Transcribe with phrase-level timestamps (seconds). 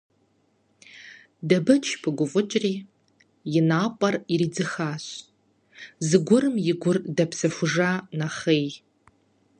[1.47, 2.73] Дэбэч пыгуфӀыкӀри,
[3.57, 5.03] и напӀэр иридзыхащ,
[6.07, 8.67] зыгуэрым и гур дэпсэхужа нэхъей.